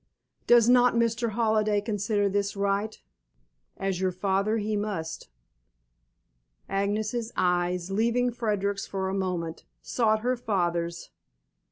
Does 0.47 0.67
not 0.67 0.95
Mr. 0.95 1.33
Halliday 1.33 1.79
consider 1.79 2.27
this 2.27 2.55
right? 2.55 2.99
As 3.77 4.01
your 4.01 4.11
father 4.11 4.57
he 4.57 4.75
must." 4.75 5.29
Agnes's 6.67 7.31
eyes, 7.37 7.91
leaving 7.91 8.31
Frederick's 8.31 8.87
for 8.87 9.09
a 9.09 9.13
moment, 9.13 9.63
sought 9.83 10.21
her 10.21 10.35
father's. 10.35 11.11